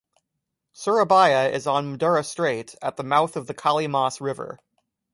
[0.73, 4.57] Surabaya is on Madura Strait at the mouth of the Kali Mas river.